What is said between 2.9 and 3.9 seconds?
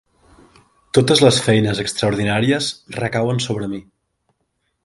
recauen sobre mi!